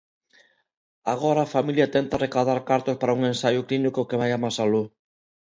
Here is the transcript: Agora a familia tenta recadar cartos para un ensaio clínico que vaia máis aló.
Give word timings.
Agora 1.13 1.39
a 1.43 1.51
familia 1.55 1.91
tenta 1.95 2.21
recadar 2.25 2.59
cartos 2.69 2.99
para 2.99 3.15
un 3.17 3.21
ensaio 3.31 3.65
clínico 3.69 4.07
que 4.09 4.19
vaia 4.21 4.41
máis 4.43 4.57
aló. 4.63 4.83